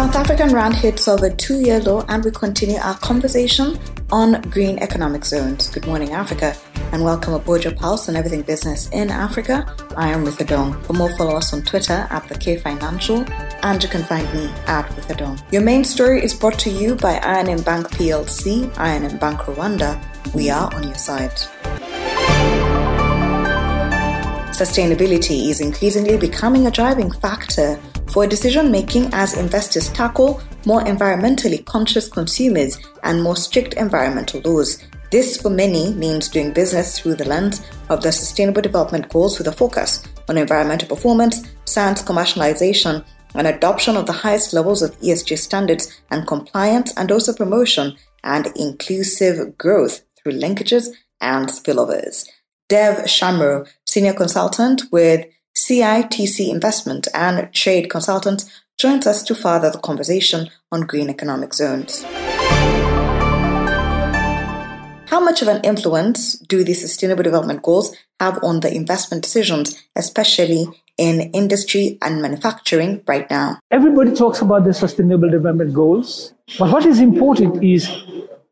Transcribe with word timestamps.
South 0.00 0.16
African 0.16 0.54
Rand 0.54 0.76
hits 0.76 1.08
over 1.08 1.28
two 1.28 1.60
year 1.60 1.78
low, 1.78 2.06
and 2.08 2.24
we 2.24 2.30
continue 2.30 2.78
our 2.78 2.96
conversation 3.00 3.78
on 4.10 4.40
green 4.48 4.78
economic 4.78 5.26
zones. 5.26 5.68
Good 5.68 5.86
morning, 5.86 6.12
Africa, 6.12 6.56
and 6.92 7.04
welcome 7.04 7.34
aboard 7.34 7.64
your 7.64 7.74
pulse 7.74 8.08
on 8.08 8.16
everything 8.16 8.40
business 8.40 8.88
in 8.92 9.10
Africa. 9.10 9.70
I 9.98 10.08
am 10.08 10.24
Ruth 10.24 10.38
Adong. 10.38 10.82
For 10.86 10.94
more, 10.94 11.14
follow 11.18 11.36
us 11.36 11.52
on 11.52 11.60
Twitter 11.64 12.06
at 12.08 12.26
the 12.30 12.34
K 12.34 12.56
Financial, 12.56 13.26
and 13.62 13.82
you 13.82 13.90
can 13.90 14.02
find 14.02 14.26
me 14.32 14.46
at 14.66 14.88
Ruth 14.96 15.08
Adong. 15.08 15.52
Your 15.52 15.60
main 15.60 15.84
story 15.84 16.24
is 16.24 16.32
brought 16.32 16.58
to 16.60 16.70
you 16.70 16.94
by 16.94 17.18
I&M 17.18 17.60
Bank 17.60 17.90
PLC, 17.90 18.74
I&M 18.78 19.18
Bank 19.18 19.40
Rwanda. 19.40 20.02
We 20.32 20.48
are 20.48 20.74
on 20.74 20.84
your 20.84 20.94
side. 20.94 21.36
Sustainability 24.56 25.50
is 25.50 25.60
increasingly 25.60 26.16
becoming 26.16 26.66
a 26.66 26.70
driving 26.70 27.10
factor 27.10 27.78
for 28.12 28.26
decision 28.26 28.70
making 28.70 29.08
as 29.12 29.36
investors 29.36 29.88
tackle 29.90 30.40
more 30.66 30.82
environmentally 30.82 31.64
conscious 31.64 32.08
consumers 32.08 32.78
and 33.02 33.22
more 33.22 33.36
strict 33.36 33.74
environmental 33.74 34.40
laws. 34.40 34.84
This, 35.10 35.40
for 35.40 35.50
many, 35.50 35.92
means 35.94 36.28
doing 36.28 36.52
business 36.52 36.98
through 36.98 37.16
the 37.16 37.24
lens 37.24 37.66
of 37.88 38.02
the 38.02 38.12
Sustainable 38.12 38.62
Development 38.62 39.08
Goals 39.08 39.38
with 39.38 39.48
a 39.48 39.52
focus 39.52 40.04
on 40.28 40.38
environmental 40.38 40.88
performance, 40.88 41.48
science 41.64 42.02
commercialization, 42.02 43.04
and 43.34 43.46
adoption 43.46 43.96
of 43.96 44.06
the 44.06 44.12
highest 44.12 44.52
levels 44.52 44.82
of 44.82 44.98
ESG 45.00 45.38
standards 45.38 46.00
and 46.10 46.26
compliance, 46.26 46.92
and 46.96 47.10
also 47.10 47.32
promotion 47.32 47.96
and 48.22 48.48
inclusive 48.56 49.56
growth 49.56 50.02
through 50.16 50.32
linkages 50.32 50.88
and 51.20 51.48
spillovers. 51.48 52.28
Dev 52.68 53.04
Shamro, 53.04 53.68
Senior 53.86 54.14
Consultant 54.14 54.82
with 54.92 55.26
CITC 55.56 56.48
Investment 56.48 57.08
and 57.12 57.52
Trade 57.52 57.90
Consultant 57.90 58.44
joins 58.78 59.06
us 59.06 59.22
to 59.24 59.34
further 59.34 59.70
the 59.70 59.78
conversation 59.78 60.48
on 60.72 60.82
green 60.82 61.10
economic 61.10 61.52
zones. 61.52 62.04
How 65.10 65.18
much 65.18 65.42
of 65.42 65.48
an 65.48 65.60
influence 65.64 66.38
do 66.38 66.62
the 66.62 66.72
Sustainable 66.72 67.24
Development 67.24 67.60
Goals 67.62 67.94
have 68.20 68.38
on 68.44 68.60
the 68.60 68.72
investment 68.72 69.24
decisions, 69.24 69.76
especially 69.96 70.66
in 70.96 71.30
industry 71.32 71.98
and 72.00 72.22
manufacturing 72.22 73.02
right 73.06 73.28
now? 73.28 73.58
Everybody 73.70 74.14
talks 74.14 74.40
about 74.40 74.64
the 74.64 74.72
Sustainable 74.72 75.28
Development 75.28 75.74
Goals, 75.74 76.32
but 76.58 76.70
what 76.70 76.86
is 76.86 77.00
important 77.00 77.62
is 77.62 77.90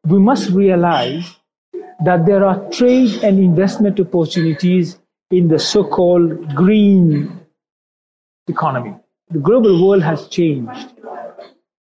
we 0.04 0.18
must 0.18 0.50
realize 0.50 1.36
that 2.04 2.26
there 2.26 2.44
are 2.44 2.68
trade 2.70 3.22
and 3.22 3.38
investment 3.38 3.98
opportunities 4.00 4.98
in 5.30 5.48
the 5.48 5.58
so 5.58 5.84
called 5.84 6.54
green 6.54 7.40
economy. 8.48 8.94
The 9.30 9.38
global 9.38 9.86
world 9.86 10.02
has 10.02 10.28
changed. 10.28 10.92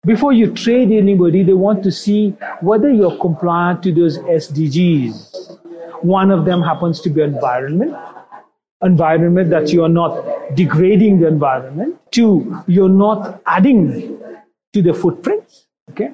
Before 0.06 0.34
you 0.34 0.54
trade 0.54 0.92
anybody, 0.92 1.44
they 1.44 1.54
want 1.54 1.84
to 1.84 1.92
see 1.92 2.32
whether 2.62 2.92
you're 2.92 3.18
compliant 3.18 3.84
to 3.84 3.94
those 3.94 4.18
SDGs. 4.18 5.58
One 6.04 6.32
of 6.32 6.46
them 6.46 6.62
happens 6.62 7.02
to 7.02 7.10
be 7.10 7.22
environment, 7.22 7.96
environment 8.82 9.50
that 9.50 9.72
you 9.74 9.84
are 9.84 9.90
not 9.90 10.56
degrading 10.56 11.20
the 11.20 11.28
environment. 11.28 12.00
Two, 12.12 12.64
you're 12.66 12.90
not 12.90 13.42
adding 13.46 14.18
to 14.74 14.82
the 14.82 14.94
footprint. 14.94 15.44
Okay. 15.92 16.14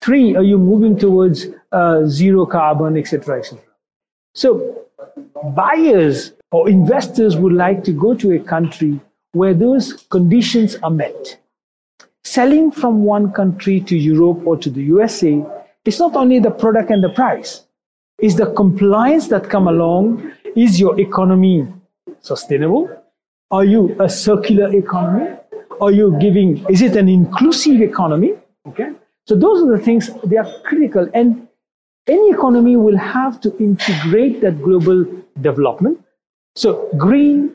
Three, 0.00 0.34
are 0.34 0.42
you 0.42 0.58
moving 0.58 0.98
towards 0.98 1.46
uh, 1.72 2.06
zero 2.06 2.46
carbon, 2.46 2.96
etc., 2.96 3.38
etc. 3.38 3.62
So 4.34 4.86
buyers 5.54 6.32
or 6.56 6.70
investors 6.70 7.36
would 7.36 7.52
like 7.52 7.84
to 7.84 7.92
go 7.92 8.14
to 8.14 8.32
a 8.32 8.38
country 8.38 8.98
where 9.32 9.52
those 9.52 9.92
conditions 10.14 10.74
are 10.82 10.90
met. 10.90 11.38
Selling 12.24 12.70
from 12.70 13.04
one 13.04 13.30
country 13.30 13.78
to 13.80 13.94
Europe 13.94 14.40
or 14.46 14.56
to 14.56 14.70
the 14.70 14.82
USA 14.84 15.44
is 15.84 15.98
not 16.00 16.16
only 16.16 16.38
the 16.38 16.50
product 16.50 16.90
and 16.90 17.04
the 17.04 17.10
price, 17.10 17.66
it's 18.18 18.36
the 18.36 18.50
compliance 18.54 19.28
that 19.28 19.50
come 19.50 19.68
along. 19.68 20.32
Is 20.56 20.80
your 20.80 20.98
economy 20.98 21.68
sustainable? 22.22 22.88
Are 23.50 23.66
you 23.66 23.94
a 24.00 24.08
circular 24.08 24.74
economy? 24.74 25.36
Are 25.82 25.92
you 25.92 26.16
giving, 26.18 26.64
is 26.70 26.80
it 26.80 26.96
an 26.96 27.10
inclusive 27.10 27.82
economy? 27.82 28.32
Okay. 28.66 28.92
So 29.26 29.36
those 29.36 29.62
are 29.62 29.76
the 29.76 29.84
things, 29.84 30.08
they 30.24 30.38
are 30.38 30.50
critical. 30.64 31.06
And 31.12 31.46
any 32.06 32.30
economy 32.30 32.76
will 32.76 32.96
have 32.96 33.42
to 33.42 33.54
integrate 33.58 34.40
that 34.40 34.62
global 34.62 35.04
development 35.42 36.00
so 36.56 36.88
green 36.96 37.54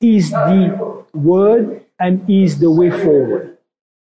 is 0.00 0.30
the 0.30 1.04
word 1.14 1.82
and 1.98 2.28
is 2.28 2.58
the 2.58 2.70
way 2.70 2.90
forward. 2.90 3.56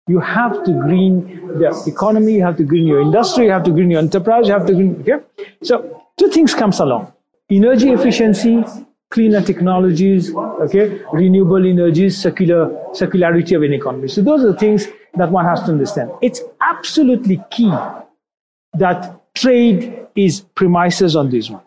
You 0.07 0.19
have 0.19 0.63
to 0.63 0.71
green 0.71 1.25
the 1.59 1.83
economy, 1.87 2.33
you 2.33 2.43
have 2.43 2.57
to 2.57 2.63
green 2.63 2.85
your 2.85 3.01
industry, 3.01 3.45
you 3.45 3.51
have 3.51 3.63
to 3.63 3.71
green 3.71 3.89
your 3.89 3.99
enterprise, 3.99 4.47
you 4.47 4.53
have 4.53 4.67
to 4.67 4.73
green, 4.73 5.01
okay? 5.01 5.25
So 5.63 6.03
two 6.17 6.29
things 6.29 6.53
comes 6.53 6.79
along. 6.79 7.11
Energy 7.49 7.89
efficiency, 7.89 8.63
cleaner 9.09 9.41
technologies, 9.41 10.33
okay, 10.35 11.01
renewable 11.11 11.65
energies, 11.65 12.21
circular 12.21 12.67
circularity 12.93 13.55
of 13.55 13.63
an 13.63 13.73
economy. 13.73 14.07
So 14.07 14.21
those 14.21 14.43
are 14.43 14.51
the 14.51 14.59
things 14.59 14.87
that 15.15 15.31
one 15.31 15.45
has 15.45 15.63
to 15.63 15.71
understand. 15.71 16.11
It's 16.21 16.41
absolutely 16.61 17.43
key 17.49 17.73
that 18.73 19.33
trade 19.33 20.07
is 20.15 20.41
premises 20.41 21.15
on 21.15 21.31
this 21.31 21.49
one 21.49 21.64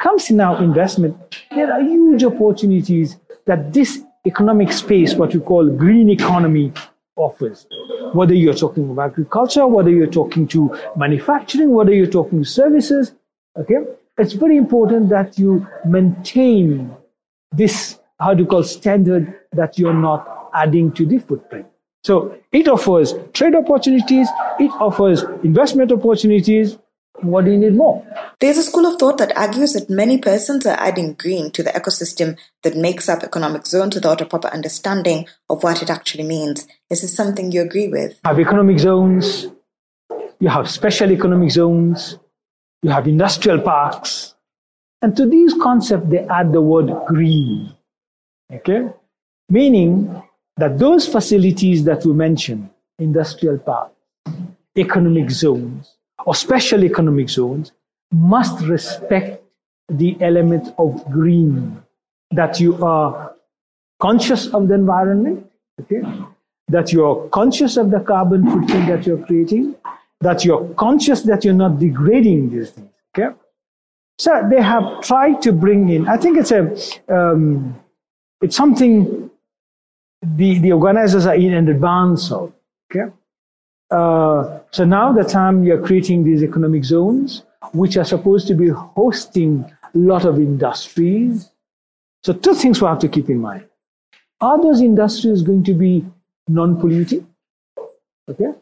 comes 0.00 0.30
in 0.30 0.40
our 0.40 0.60
investment, 0.62 1.14
there 1.50 1.72
are 1.72 1.80
huge 1.82 2.24
opportunities 2.24 3.16
that 3.46 3.72
this 3.72 4.00
economic 4.26 4.72
space, 4.72 5.14
what 5.14 5.32
we 5.34 5.40
call 5.40 5.68
green 5.68 6.10
economy, 6.10 6.72
offers. 7.16 7.66
Whether 8.14 8.34
you're 8.34 8.54
talking 8.54 8.90
about 8.90 9.10
agriculture, 9.10 9.66
whether 9.66 9.90
you're 9.90 10.06
talking 10.06 10.48
to 10.48 10.76
manufacturing, 10.96 11.70
whether 11.72 11.92
you're 11.92 12.06
talking 12.06 12.44
services, 12.44 13.12
okay? 13.56 13.84
It's 14.16 14.32
very 14.32 14.56
important 14.56 15.10
that 15.10 15.38
you 15.38 15.66
maintain 15.84 16.90
this, 17.52 17.98
how 18.18 18.34
do 18.34 18.42
you 18.42 18.48
call 18.48 18.64
standard 18.64 19.38
that 19.52 19.78
you're 19.78 19.94
not 19.94 20.50
adding 20.54 20.92
to 20.92 21.04
the 21.04 21.18
footprint. 21.18 21.66
So 22.04 22.38
it 22.52 22.68
offers 22.68 23.14
trade 23.34 23.54
opportunities, 23.54 24.28
it 24.58 24.70
offers 24.80 25.22
investment 25.44 25.92
opportunities, 25.92 26.78
what 27.20 27.44
do 27.44 27.50
you 27.50 27.58
need 27.58 27.74
more? 27.74 28.06
There's 28.40 28.56
a 28.56 28.62
school 28.62 28.86
of 28.86 28.98
thought 28.98 29.18
that 29.18 29.36
argues 29.36 29.74
that 29.74 29.90
many 29.90 30.16
persons 30.16 30.64
are 30.64 30.80
adding 30.80 31.12
green 31.12 31.50
to 31.50 31.62
the 31.62 31.72
ecosystem 31.72 32.38
that 32.62 32.74
makes 32.74 33.06
up 33.06 33.22
economic 33.22 33.66
zones 33.66 33.94
without 33.94 34.22
a 34.22 34.24
proper 34.24 34.48
understanding 34.48 35.26
of 35.50 35.62
what 35.62 35.82
it 35.82 35.90
actually 35.90 36.24
means. 36.24 36.66
Is 36.88 37.02
this 37.02 37.14
something 37.14 37.52
you 37.52 37.60
agree 37.60 37.88
with? 37.88 38.12
You 38.12 38.30
have 38.30 38.40
economic 38.40 38.78
zones, 38.78 39.46
you 40.38 40.48
have 40.48 40.70
special 40.70 41.12
economic 41.12 41.50
zones, 41.50 42.16
you 42.82 42.88
have 42.88 43.06
industrial 43.06 43.60
parks. 43.60 44.34
And 45.02 45.14
to 45.18 45.26
these 45.26 45.52
concepts, 45.60 46.08
they 46.08 46.20
add 46.20 46.52
the 46.52 46.62
word 46.62 46.90
green. 47.08 47.74
Okay? 48.50 48.88
Meaning 49.50 50.22
that 50.56 50.78
those 50.78 51.06
facilities 51.06 51.84
that 51.84 52.06
we 52.06 52.14
mentioned, 52.14 52.70
industrial 52.98 53.58
parks, 53.58 53.92
economic 54.78 55.30
zones, 55.30 55.94
or 56.24 56.34
special 56.34 56.84
economic 56.84 57.28
zones 57.28 57.72
must 58.12 58.60
respect 58.62 59.42
the 59.88 60.16
element 60.20 60.74
of 60.78 61.04
green, 61.10 61.82
that 62.30 62.60
you 62.60 62.82
are 62.84 63.34
conscious 63.98 64.46
of 64.48 64.68
the 64.68 64.74
environment, 64.74 65.50
okay? 65.80 66.02
that 66.70 66.92
you're 66.92 67.28
conscious 67.30 67.76
of 67.76 67.90
the 67.90 68.00
carbon 68.00 68.48
footprint 68.48 68.86
that 68.86 69.06
you're 69.06 69.24
creating, 69.26 69.74
that 70.20 70.44
you're 70.44 70.66
conscious 70.74 71.22
that 71.22 71.44
you're 71.44 71.54
not 71.54 71.78
degrading 71.78 72.50
these 72.50 72.70
things. 72.70 72.90
Okay? 73.16 73.34
So 74.18 74.46
they 74.50 74.62
have 74.62 75.00
tried 75.02 75.42
to 75.42 75.52
bring 75.52 75.88
in, 75.88 76.08
I 76.08 76.16
think 76.16 76.38
it's 76.38 76.52
a, 76.52 76.62
um, 77.12 77.74
it's 78.40 78.56
something 78.56 79.30
the, 80.22 80.58
the 80.58 80.72
organizers 80.72 81.26
are 81.26 81.34
in 81.34 81.68
advance 81.68 82.30
of. 82.30 82.52
Okay? 82.90 83.10
Uh, 83.90 84.60
so 84.70 84.84
now 84.84 85.12
the 85.12 85.24
time 85.24 85.64
you're 85.64 85.84
creating 85.84 86.22
these 86.22 86.42
economic 86.42 86.84
zones, 86.84 87.42
which 87.72 87.96
are 87.96 88.04
supposed 88.04 88.46
to 88.48 88.54
be 88.54 88.68
hosting 88.68 89.64
a 89.82 89.98
lot 89.98 90.24
of 90.24 90.38
industries. 90.38 91.50
So 92.22 92.32
two 92.32 92.54
things 92.54 92.80
we 92.80 92.88
have 92.88 92.98
to 93.00 93.08
keep 93.08 93.28
in 93.28 93.38
mind. 93.38 93.66
Are 94.40 94.60
those 94.60 94.80
industries 94.80 95.42
going 95.42 95.64
to 95.64 95.74
be 95.74 96.04
non-polluting? 96.48 97.26
Okay? 98.28 98.52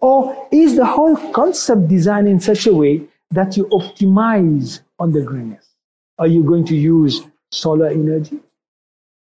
Or 0.00 0.48
is 0.50 0.76
the 0.76 0.84
whole 0.84 1.16
concept 1.32 1.88
designed 1.88 2.28
in 2.28 2.40
such 2.40 2.66
a 2.66 2.74
way 2.74 3.02
that 3.30 3.56
you 3.56 3.66
optimize 3.66 4.80
on 4.98 5.12
the 5.12 5.22
greenness? 5.22 5.68
Are 6.18 6.26
you 6.26 6.42
going 6.42 6.64
to 6.66 6.76
use 6.76 7.22
solar 7.50 7.88
energy? 7.88 8.40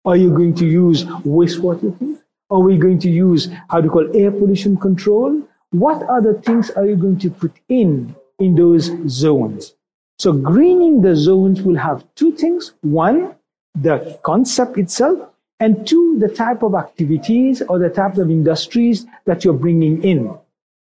Are 0.06 0.18
you 0.18 0.30
going 0.32 0.56
to 0.56 0.66
use 0.66 1.06
wastewater? 1.06 2.20
Are 2.50 2.60
we 2.60 2.78
going 2.78 3.00
to 3.00 3.10
use 3.10 3.50
how 3.70 3.82
do 3.82 3.86
you 3.86 3.92
call 3.92 4.16
air 4.16 4.32
pollution 4.32 4.78
control? 4.78 5.42
What 5.72 6.04
other 6.04 6.34
things 6.34 6.70
are 6.72 6.86
you 6.86 6.96
going 6.96 7.20
to 7.20 7.30
put 7.30 7.54
in 7.70 8.16
in 8.44 8.56
those 8.56 8.92
zones? 9.08 9.74
So 10.20 10.34
greening 10.34 11.02
the 11.02 11.16
zones 11.16 11.62
will 11.62 11.78
have 11.78 12.06
two 12.16 12.32
things. 12.34 12.74
One, 12.82 13.36
the 13.76 14.20
concept 14.24 14.78
itself, 14.78 15.30
and 15.60 15.88
two, 15.88 16.20
the 16.20 16.28
type 16.28 16.62
of 16.62 16.76
activities 16.76 17.62
or 17.62 17.80
the 17.80 17.90
type 17.90 18.18
of 18.18 18.30
industries 18.30 19.06
that 19.26 19.44
you're 19.44 19.54
bringing 19.54 20.04
in. 20.04 20.38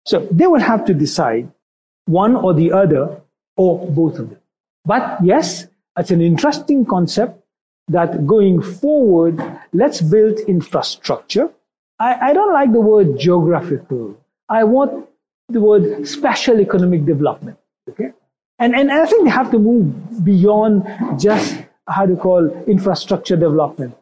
So 0.06 0.26
they 0.30 0.46
will 0.46 0.60
have 0.60 0.84
to 0.86 0.94
decide 0.94 1.50
one 2.06 2.36
or 2.36 2.52
the 2.52 2.72
other 2.72 3.20
or 3.56 3.86
both 3.90 4.18
of 4.18 4.30
them. 4.30 4.40
But 4.84 5.18
yes, 5.22 5.66
it's 5.96 6.10
an 6.10 6.20
interesting 6.20 6.84
concept 6.84 7.40
that 7.88 8.26
going 8.26 8.60
forward, 8.62 9.40
let's 9.72 10.00
build 10.00 10.40
infrastructure. 10.40 11.50
I, 11.98 12.30
I 12.30 12.32
don't 12.32 12.52
like 12.52 12.72
the 12.72 12.80
word 12.80 13.18
geographical. 13.18 14.18
I 14.48 14.64
want 14.64 15.08
the 15.48 15.60
word 15.60 16.06
special 16.06 16.60
economic 16.60 17.04
development. 17.04 17.58
Okay? 17.88 18.10
And, 18.58 18.74
and 18.74 18.90
I 18.90 19.04
think 19.06 19.24
they 19.24 19.30
have 19.30 19.50
to 19.50 19.58
move 19.58 20.24
beyond 20.24 20.86
just 21.20 21.56
how 21.88 22.06
to 22.06 22.16
call 22.16 22.48
infrastructure 22.66 23.36
development. 23.36 23.94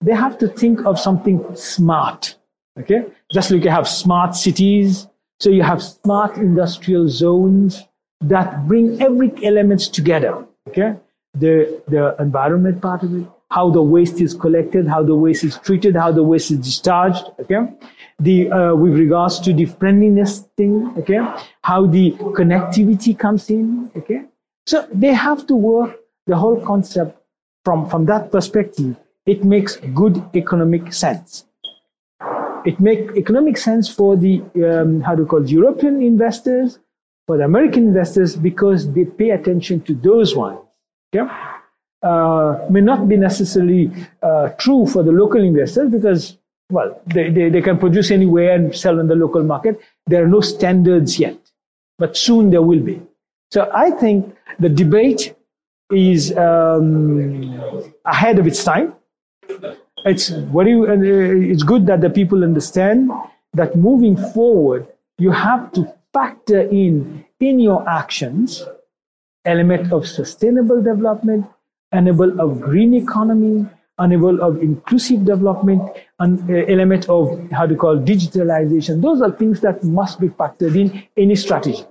They 0.00 0.14
have 0.14 0.38
to 0.38 0.48
think 0.48 0.84
of 0.84 0.98
something 0.98 1.44
smart. 1.56 2.34
Okay? 2.78 3.04
Just 3.32 3.50
like 3.50 3.64
you 3.64 3.70
have 3.70 3.88
smart 3.88 4.34
cities, 4.34 5.06
so 5.38 5.50
you 5.50 5.62
have 5.62 5.82
smart 5.82 6.36
industrial 6.36 7.08
zones 7.08 7.82
that 8.20 8.66
bring 8.66 9.00
every 9.00 9.32
element 9.42 9.80
together. 9.80 10.46
Okay? 10.68 10.96
The, 11.34 11.82
the 11.88 12.16
environment 12.18 12.82
part 12.82 13.02
of 13.02 13.14
it, 13.14 13.26
how 13.50 13.70
the 13.70 13.82
waste 13.82 14.20
is 14.20 14.34
collected, 14.34 14.86
how 14.86 15.02
the 15.02 15.14
waste 15.14 15.44
is 15.44 15.58
treated, 15.58 15.96
how 15.96 16.12
the 16.12 16.22
waste 16.22 16.50
is 16.50 16.58
discharged. 16.58 17.24
Okay? 17.40 17.60
The, 18.18 18.50
uh, 18.50 18.74
with 18.74 18.94
regards 18.94 19.40
to 19.40 19.52
the 19.52 19.64
friendliness 19.64 20.44
thing, 20.56 20.92
okay? 20.98 21.20
How 21.62 21.86
the 21.86 22.12
connectivity 22.38 23.18
comes 23.18 23.48
in, 23.48 23.90
okay? 23.96 24.24
So 24.66 24.86
they 24.92 25.14
have 25.14 25.46
to 25.46 25.54
work 25.56 25.98
the 26.26 26.36
whole 26.36 26.60
concept 26.60 27.18
from, 27.64 27.88
from 27.88 28.04
that 28.06 28.30
perspective. 28.30 28.96
It 29.24 29.42
makes 29.42 29.76
good 29.94 30.22
economic 30.34 30.92
sense 30.92 31.44
it 32.64 32.78
makes 32.80 33.16
economic 33.16 33.56
sense 33.56 33.88
for 33.88 34.16
the 34.16 34.42
um, 34.56 35.00
how 35.00 35.14
do 35.14 35.22
you 35.22 35.26
call 35.26 35.42
it, 35.42 35.50
European 35.50 36.02
investors, 36.02 36.78
for 37.26 37.36
the 37.38 37.44
American 37.44 37.88
investors 37.88 38.36
because 38.36 38.92
they 38.92 39.04
pay 39.04 39.30
attention 39.30 39.80
to 39.82 39.94
those 39.94 40.36
ones. 40.36 40.60
Okay? 41.14 41.30
Uh, 42.02 42.66
may 42.70 42.80
not 42.80 43.08
be 43.08 43.16
necessarily 43.16 43.90
uh, 44.22 44.48
true 44.58 44.86
for 44.86 45.02
the 45.02 45.12
local 45.12 45.42
investors 45.42 45.90
because 45.90 46.38
well 46.70 46.98
they, 47.06 47.28
they, 47.28 47.50
they 47.50 47.60
can 47.60 47.76
produce 47.76 48.10
anywhere 48.10 48.54
and 48.54 48.74
sell 48.74 48.98
in 48.98 49.06
the 49.06 49.14
local 49.14 49.42
market. 49.42 49.78
There 50.06 50.24
are 50.24 50.28
no 50.28 50.40
standards 50.40 51.18
yet, 51.18 51.36
but 51.98 52.16
soon 52.16 52.50
there 52.50 52.62
will 52.62 52.80
be. 52.80 53.02
So 53.50 53.70
I 53.74 53.90
think 53.90 54.34
the 54.58 54.70
debate 54.70 55.34
is 55.90 56.34
um, 56.36 57.92
ahead 58.06 58.38
of 58.38 58.46
its 58.46 58.64
time 58.64 58.94
it's 60.04 60.28
very 60.28 60.74
uh, 60.74 61.52
it's 61.52 61.62
good 61.62 61.86
that 61.86 62.00
the 62.00 62.10
people 62.10 62.44
understand 62.44 63.10
that 63.52 63.76
moving 63.76 64.16
forward 64.32 64.86
you 65.18 65.30
have 65.30 65.72
to 65.72 65.92
factor 66.12 66.60
in 66.60 67.24
in 67.40 67.58
your 67.60 67.88
actions 67.88 68.64
element 69.44 69.92
of 69.92 70.06
sustainable 70.06 70.82
development 70.82 71.46
enable 71.92 72.40
of 72.40 72.60
green 72.60 72.94
economy 72.94 73.66
enable 73.98 74.40
of 74.40 74.62
inclusive 74.62 75.24
development 75.24 75.82
and 76.20 76.50
uh, 76.50 76.54
element 76.68 77.08
of 77.08 77.50
how 77.50 77.66
to 77.66 77.76
call 77.76 77.96
digitalization 77.98 79.02
those 79.02 79.20
are 79.20 79.32
things 79.32 79.60
that 79.60 79.82
must 79.84 80.20
be 80.20 80.28
factored 80.28 80.74
in 80.74 81.02
any 81.16 81.34
strategy 81.34 81.84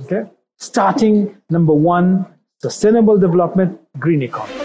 okay 0.00 0.24
starting 0.58 1.36
number 1.50 1.72
one 1.72 2.26
sustainable 2.60 3.18
development 3.18 3.80
green 3.98 4.22
economy 4.22 4.64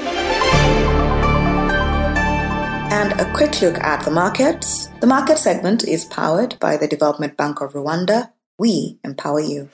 and 2.92 3.14
a 3.20 3.32
quick 3.34 3.62
look 3.62 3.78
at 3.80 4.04
the 4.04 4.12
markets. 4.12 4.90
The 5.00 5.08
market 5.08 5.38
segment 5.38 5.88
is 5.88 6.06
powered 6.06 6.60
by 6.60 6.76
the 6.76 6.88
Development 6.88 7.38
Bank 7.38 7.62
of 7.62 7.74
Rwanda. 7.74 8.32
We 8.58 9.00
empower 9.04 9.40
you. 9.40 9.70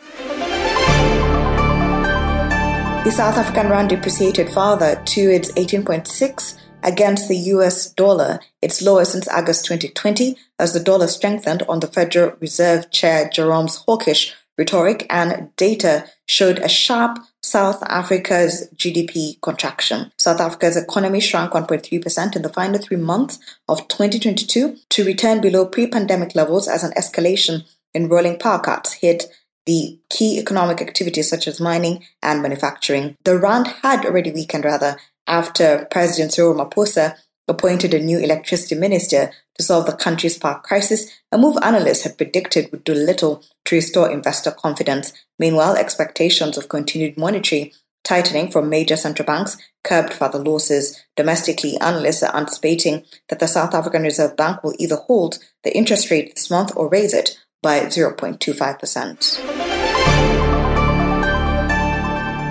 The 3.05 3.11
South 3.11 3.37
African 3.37 3.69
rand 3.69 3.89
depreciated 3.89 4.51
further 4.51 4.99
to 4.99 5.21
its 5.21 5.51
18.6 5.51 6.57
against 6.81 7.27
the 7.27 7.37
US 7.53 7.91
dollar, 7.91 8.39
its 8.63 8.81
lowest 8.81 9.11
since 9.11 9.27
August 9.27 9.65
2020, 9.65 10.35
as 10.57 10.73
the 10.73 10.79
dollar 10.79 11.05
strengthened 11.05 11.61
on 11.69 11.81
the 11.81 11.87
Federal 11.87 12.35
Reserve 12.39 12.89
Chair 12.89 13.29
Jerome's 13.31 13.75
hawkish 13.85 14.33
rhetoric 14.57 15.05
and 15.07 15.55
data 15.55 16.05
showed 16.25 16.57
a 16.57 16.67
sharp 16.67 17.19
South 17.43 17.83
Africa's 17.83 18.67
GDP 18.75 19.39
contraction. 19.39 20.11
South 20.17 20.41
Africa's 20.41 20.75
economy 20.75 21.19
shrank 21.19 21.51
1.3% 21.51 22.35
in 22.35 22.41
the 22.41 22.49
final 22.49 22.81
three 22.81 22.97
months 22.97 23.37
of 23.69 23.87
2022 23.87 24.77
to 24.89 25.05
return 25.05 25.41
below 25.41 25.67
pre-pandemic 25.67 26.33
levels 26.33 26.67
as 26.67 26.83
an 26.83 26.91
escalation 26.93 27.67
in 27.93 28.09
rolling 28.09 28.39
power 28.39 28.59
cuts 28.59 28.93
hit 28.93 29.25
the 29.65 29.99
key 30.09 30.39
economic 30.39 30.81
activities 30.81 31.29
such 31.29 31.47
as 31.47 31.59
mining 31.59 32.05
and 32.21 32.41
manufacturing. 32.41 33.15
The 33.23 33.37
rand 33.37 33.67
had 33.81 34.05
already 34.05 34.31
weakened 34.31 34.65
rather 34.65 34.97
after 35.27 35.87
President 35.89 36.33
Cyril 36.33 36.53
Ramaphosa 36.53 37.15
appointed 37.47 37.93
a 37.93 37.99
new 37.99 38.17
electricity 38.19 38.75
minister 38.75 39.31
to 39.57 39.63
solve 39.63 39.85
the 39.85 39.93
country's 39.93 40.37
power 40.37 40.59
crisis, 40.63 41.09
a 41.31 41.37
move 41.37 41.57
analysts 41.61 42.03
had 42.03 42.17
predicted 42.17 42.71
would 42.71 42.83
do 42.83 42.93
little 42.93 43.43
to 43.65 43.75
restore 43.75 44.11
investor 44.11 44.51
confidence. 44.51 45.13
Meanwhile, 45.39 45.75
expectations 45.75 46.57
of 46.57 46.69
continued 46.69 47.17
monetary 47.17 47.73
tightening 48.03 48.51
from 48.51 48.69
major 48.69 48.95
central 48.95 49.25
banks 49.25 49.57
curbed 49.83 50.13
further 50.13 50.39
losses. 50.39 51.03
Domestically, 51.15 51.77
analysts 51.79 52.23
are 52.23 52.35
anticipating 52.35 53.03
that 53.29 53.39
the 53.39 53.47
South 53.47 53.73
African 53.73 54.03
Reserve 54.03 54.35
Bank 54.35 54.63
will 54.63 54.75
either 54.77 54.95
hold 54.95 55.39
the 55.63 55.75
interest 55.75 56.11
rate 56.11 56.35
this 56.35 56.51
month 56.51 56.71
or 56.75 56.89
raise 56.89 57.13
it 57.13 57.39
by 57.65 57.79
0.25%. 57.79 59.39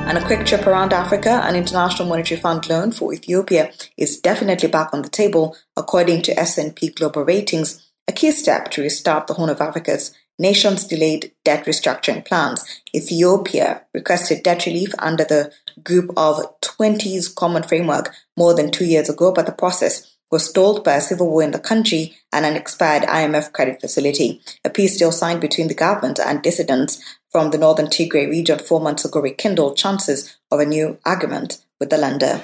And 0.09 0.19
a 0.19 0.27
quick 0.27 0.45
trip 0.45 0.67
around 0.67 0.93
Africa, 0.93 1.41
an 1.45 1.55
International 1.55 2.09
Monetary 2.09 2.41
Fund 2.41 2.69
loan 2.69 2.91
for 2.91 3.15
Ethiopia 3.15 3.71
is 3.97 4.19
definitely 4.19 4.69
back 4.69 4.93
on 4.93 5.03
the 5.03 5.09
table, 5.09 5.57
according 5.77 6.23
to 6.23 6.37
S&P 6.37 6.89
Global 6.89 7.23
Ratings, 7.23 7.89
a 8.09 8.13
key 8.13 8.33
step 8.33 8.73
to 8.73 8.83
restart 8.83 9.29
the 9.29 9.35
Horn 9.35 9.51
of 9.51 9.61
Africa's 9.61 10.13
nation's 10.37 10.85
delayed 10.85 11.31
debt 11.45 11.65
restructuring 11.65 12.27
plans. 12.27 12.65
Ethiopia 12.93 13.83
requested 13.95 14.43
debt 14.43 14.67
relief 14.67 14.93
under 14.99 15.23
the 15.23 15.53
Group 15.85 16.11
of 16.17 16.41
20s 16.61 17.33
Common 17.33 17.63
Framework 17.63 18.13
more 18.37 18.53
than 18.53 18.73
two 18.73 18.85
years 18.85 19.09
ago, 19.09 19.33
but 19.33 19.47
the 19.47 19.53
process 19.53 20.14
was 20.31 20.49
stalled 20.49 20.83
by 20.83 20.95
a 20.95 21.01
civil 21.01 21.31
war 21.31 21.43
in 21.43 21.51
the 21.51 21.59
country 21.59 22.17
and 22.33 22.45
an 22.45 22.57
expired 22.57 23.05
IMF 23.05 23.53
credit 23.53 23.81
facility. 23.81 24.41
A 24.65 24.71
peace 24.71 24.99
deal 24.99 25.13
signed 25.13 25.41
between 25.41 25.69
the 25.69 25.75
government 25.75 26.19
and 26.19 26.43
dissidents 26.43 27.01
from 27.31 27.51
the 27.51 27.59
northern 27.59 27.87
Tigray 27.87 28.29
region 28.29 28.59
four 28.59 28.81
months 28.81 29.05
ago 29.05 29.21
rekindled 29.21 29.77
chances 29.77 30.37
of 30.51 30.61
a 30.61 30.67
new 30.67 30.99
argument 31.05 31.65
with 31.79 31.91
the 31.91 31.99
lender. 31.99 32.41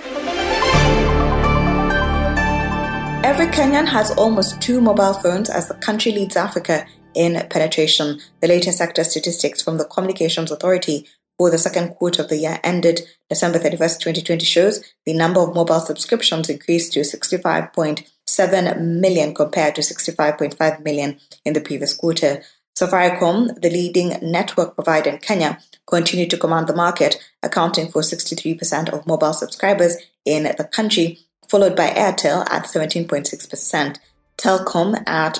Every 3.22 3.46
Kenyan 3.46 3.86
has 3.86 4.10
almost 4.12 4.60
two 4.60 4.80
mobile 4.80 5.12
phones 5.12 5.48
as 5.48 5.68
the 5.68 5.74
country 5.74 6.10
leads 6.10 6.36
Africa 6.36 6.86
in 7.14 7.34
penetration. 7.48 8.20
The 8.40 8.48
latest 8.48 8.78
sector 8.78 9.04
statistics 9.04 9.62
from 9.62 9.78
the 9.78 9.84
Communications 9.84 10.50
Authority 10.50 11.06
for 11.40 11.50
the 11.50 11.56
second 11.56 11.94
quarter 11.94 12.20
of 12.20 12.28
the 12.28 12.36
year 12.36 12.60
ended 12.62 13.00
December 13.30 13.58
31st, 13.58 14.00
2020 14.00 14.44
shows 14.44 14.84
the 15.06 15.14
number 15.14 15.40
of 15.40 15.54
mobile 15.54 15.80
subscriptions 15.80 16.50
increased 16.50 16.92
to 16.92 17.00
65.7 17.00 18.78
million 18.78 19.34
compared 19.34 19.74
to 19.74 19.80
65.5 19.80 20.84
million 20.84 21.18
in 21.46 21.54
the 21.54 21.62
previous 21.62 21.94
quarter. 21.94 22.42
Safaricom, 22.78 23.58
the 23.62 23.70
leading 23.70 24.18
network 24.20 24.74
provider 24.74 25.08
in 25.08 25.16
Kenya, 25.16 25.58
continued 25.86 26.28
to 26.28 26.36
command 26.36 26.66
the 26.66 26.76
market, 26.76 27.16
accounting 27.42 27.88
for 27.88 28.02
63% 28.02 28.90
of 28.90 29.06
mobile 29.06 29.32
subscribers 29.32 29.96
in 30.26 30.42
the 30.42 30.68
country, 30.70 31.20
followed 31.48 31.74
by 31.74 31.88
Airtel 31.88 32.46
at 32.50 32.64
17.6%, 32.64 33.96
Telkom 34.36 35.02
at 35.08 35.38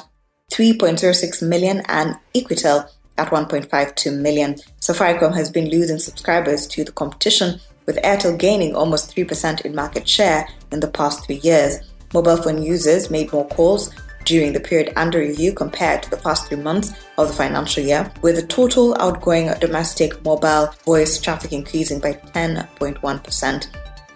3.06 0.50 1.47
million, 1.47 1.83
and 1.88 2.16
Equitel 2.35 2.88
at 3.20 3.30
1.52 3.30 4.18
million. 4.20 4.54
Safaricom 4.80 5.34
has 5.34 5.50
been 5.50 5.70
losing 5.70 5.98
subscribers 5.98 6.66
to 6.68 6.84
the 6.84 6.92
competition, 6.92 7.60
with 7.86 8.02
Airtel 8.02 8.38
gaining 8.38 8.74
almost 8.74 9.14
3% 9.14 9.60
in 9.62 9.74
market 9.74 10.08
share 10.08 10.48
in 10.72 10.80
the 10.80 10.88
past 10.88 11.26
three 11.26 11.40
years. 11.42 11.78
Mobile 12.14 12.38
phone 12.38 12.62
users 12.62 13.10
made 13.10 13.32
more 13.32 13.46
calls, 13.48 13.92
during 14.24 14.52
the 14.52 14.60
period 14.60 14.92
under 14.96 15.18
review 15.18 15.52
compared 15.52 16.02
to 16.02 16.10
the 16.10 16.16
past 16.16 16.46
three 16.46 16.56
months 16.56 16.92
of 17.18 17.28
the 17.28 17.34
financial 17.34 17.82
year, 17.82 18.10
with 18.22 18.36
the 18.36 18.46
total 18.46 18.94
outgoing 19.00 19.50
domestic 19.60 20.24
mobile 20.24 20.72
voice 20.84 21.20
traffic 21.20 21.52
increasing 21.52 21.98
by 21.98 22.12
10.1%. 22.12 23.66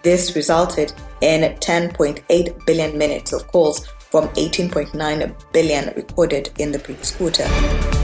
This 0.02 0.36
resulted 0.36 0.92
in 1.20 1.40
10.8 1.56 2.66
billion 2.66 2.98
minutes 2.98 3.32
of 3.32 3.46
calls 3.48 3.86
from 4.10 4.28
18.9 4.28 5.52
billion 5.52 5.94
recorded 5.96 6.50
in 6.58 6.70
the 6.70 6.78
previous 6.78 7.10
quarter. 7.10 8.03